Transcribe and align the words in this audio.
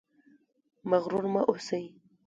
مغرور 0.89 1.25
مه 1.33 1.41
اوسئ 1.49 1.83